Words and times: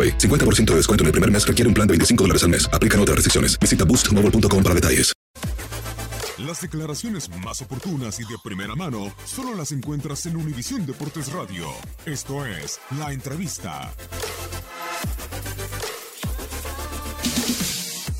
AroPay. 0.00 0.18
50% 0.18 0.64
de 0.66 0.76
descuento 0.76 1.02
en 1.02 1.06
el 1.06 1.12
primer 1.12 1.30
mes 1.30 1.46
requiere 1.46 1.68
un 1.68 1.74
plan 1.74 1.86
de 1.86 1.92
25 1.92 2.24
dólares 2.24 2.42
al 2.42 2.50
mes. 2.50 2.68
Aplican 2.72 3.00
otras 3.00 3.16
restricciones. 3.16 3.58
Visita 3.58 3.84
boostmobile.com 3.84 4.62
para 4.62 4.74
detalles. 4.74 5.12
Las 6.38 6.62
declaraciones 6.62 7.28
más 7.44 7.60
oportunas 7.60 8.18
y 8.18 8.24
de 8.24 8.36
primera 8.42 8.74
mano 8.74 9.12
solo 9.26 9.54
las 9.54 9.72
encuentras 9.72 10.24
en 10.26 10.36
Univisión 10.36 10.86
Deportes 10.86 11.30
Radio. 11.32 11.66
Esto 12.06 12.46
es 12.46 12.80
La 12.98 13.12
Entrevista. 13.12 13.92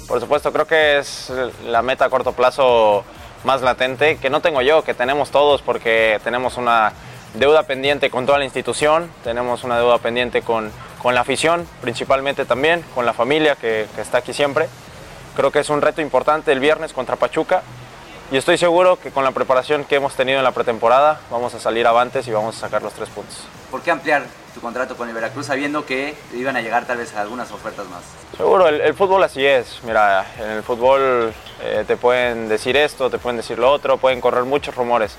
Por 0.06 0.20
supuesto, 0.20 0.52
creo 0.52 0.66
que 0.66 0.98
es 0.98 1.32
la 1.66 1.82
meta 1.82 2.04
a 2.04 2.10
corto 2.10 2.32
plazo 2.32 3.04
más 3.44 3.62
latente, 3.62 4.16
que 4.16 4.28
no 4.28 4.40
tengo 4.42 4.60
yo, 4.60 4.84
que 4.84 4.92
tenemos 4.92 5.30
todos, 5.30 5.62
porque 5.62 6.20
tenemos 6.22 6.56
una 6.56 6.92
deuda 7.34 7.62
pendiente 7.62 8.10
con 8.10 8.26
toda 8.26 8.38
la 8.38 8.44
institución, 8.44 9.10
tenemos 9.24 9.64
una 9.64 9.78
deuda 9.78 9.98
pendiente 9.98 10.42
con, 10.42 10.70
con 11.02 11.14
la 11.14 11.22
afición, 11.22 11.66
principalmente 11.80 12.44
también, 12.44 12.84
con 12.94 13.06
la 13.06 13.12
familia 13.12 13.56
que, 13.56 13.86
que, 13.94 14.00
está 14.00 14.18
aquí 14.18 14.32
siempre. 14.32 14.68
Creo 15.36 15.50
que 15.50 15.60
es 15.60 15.70
un 15.70 15.80
reto 15.80 16.00
importante 16.00 16.52
el 16.52 16.60
viernes 16.60 16.92
contra 16.92 17.16
Pachuca 17.16 17.62
y 18.32 18.36
estoy 18.36 18.58
seguro 18.58 18.96
que 18.96 19.10
con 19.10 19.24
la 19.24 19.32
preparación 19.32 19.84
que 19.84 19.96
hemos 19.96 20.14
tenido 20.14 20.38
en 20.38 20.44
la 20.44 20.52
pretemporada 20.52 21.20
vamos 21.30 21.54
a 21.54 21.60
salir 21.60 21.86
avantes 21.86 22.28
y 22.28 22.30
vamos 22.30 22.56
a 22.56 22.60
sacar 22.60 22.82
los 22.82 22.92
tres 22.92 23.08
puntos. 23.08 23.44
¿Por 23.70 23.82
qué 23.82 23.90
ampliar 23.90 24.24
tu 24.54 24.60
contrato 24.60 24.96
con 24.96 25.08
el 25.08 25.14
Veracruz 25.14 25.46
sabiendo 25.46 25.86
que 25.86 26.14
iban 26.34 26.56
a 26.56 26.60
llegar 26.60 26.84
tal 26.84 26.98
vez 26.98 27.14
algunas 27.16 27.50
ofertas 27.50 27.86
más? 27.88 28.02
Seguro, 28.36 28.68
el, 28.68 28.80
el 28.80 28.94
fútbol 28.94 29.22
así 29.24 29.44
es. 29.44 29.80
Mira, 29.84 30.26
en 30.38 30.50
el 30.50 30.62
fútbol 30.62 31.32
eh, 31.62 31.84
te 31.86 31.96
pueden 31.96 32.48
decir 32.48 32.76
esto, 32.76 33.10
te 33.10 33.18
pueden 33.18 33.36
decir 33.36 33.58
lo 33.58 33.70
otro, 33.70 33.96
pueden 33.96 34.20
correr 34.20 34.44
muchos 34.44 34.74
rumores. 34.74 35.16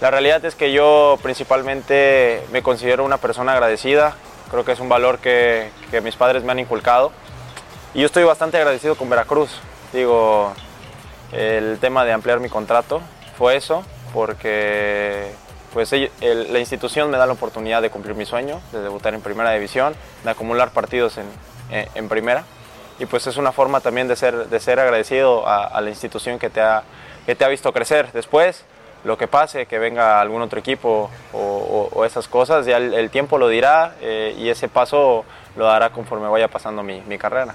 La 0.00 0.10
realidad 0.10 0.44
es 0.44 0.54
que 0.54 0.72
yo 0.72 1.18
principalmente 1.22 2.42
me 2.52 2.62
considero 2.62 3.04
una 3.04 3.18
persona 3.18 3.52
agradecida, 3.52 4.14
creo 4.50 4.64
que 4.64 4.72
es 4.72 4.80
un 4.80 4.88
valor 4.88 5.18
que, 5.18 5.70
mis 6.02 6.16
padres 6.16 6.42
me 6.44 6.52
han 6.52 6.58
inculcado 6.58 7.12
y 7.94 8.00
yo 8.00 8.06
estoy 8.06 8.24
bastante 8.24 8.56
agradecido 8.56 8.94
con 8.94 9.08
Veracruz. 9.08 9.50
Digo, 9.92 10.52
el 11.32 11.78
tema 11.80 12.04
de 12.04 12.12
ampliar 12.12 12.40
mi 12.40 12.48
contrato 12.48 13.00
fue 13.36 13.56
eso, 13.56 13.82
porque 14.12 15.32
pues 15.72 15.92
la 15.92 16.58
institución 16.58 17.10
me 17.10 17.18
da 17.18 17.26
la 17.26 17.32
oportunidad 17.32 17.82
de 17.82 17.90
cumplir 17.90 18.14
mi 18.14 18.26
sueño, 18.26 18.60
de 18.72 18.80
debutar 18.80 19.14
en 19.14 19.20
primera 19.20 19.52
división, 19.52 19.94
de 20.24 20.30
acumular 20.30 20.70
partidos 20.70 21.18
en, 21.18 21.26
en, 21.70 21.88
en 21.94 22.08
primera 22.08 22.44
y 22.98 23.06
pues 23.06 23.26
es 23.26 23.36
una 23.36 23.52
forma 23.52 23.80
también 23.80 24.08
de 24.08 24.16
ser, 24.16 24.48
de 24.48 24.60
ser 24.60 24.80
agradecido 24.80 25.46
a, 25.46 25.64
a 25.64 25.80
la 25.80 25.90
institución 25.90 26.38
que 26.38 26.50
te, 26.50 26.60
ha, 26.60 26.82
que 27.26 27.34
te 27.34 27.44
ha 27.44 27.48
visto 27.48 27.72
crecer. 27.72 28.10
Después, 28.12 28.64
lo 29.08 29.16
que 29.16 29.26
pase, 29.26 29.64
que 29.64 29.78
venga 29.78 30.20
algún 30.20 30.42
otro 30.42 30.60
equipo 30.60 31.10
o, 31.32 31.38
o, 31.38 31.88
o 31.98 32.04
esas 32.04 32.28
cosas, 32.28 32.66
ya 32.66 32.76
el, 32.76 33.08
tiempo 33.08 33.38
lo 33.38 33.48
dirá 33.48 33.94
eh, 34.02 34.36
y 34.38 34.50
ese 34.50 34.68
paso 34.68 35.24
lo 35.56 35.64
dará 35.64 35.88
conforme 35.90 36.28
vaya 36.28 36.48
pasando 36.48 36.82
mi, 36.82 37.00
mi 37.00 37.16
carrera. 37.16 37.54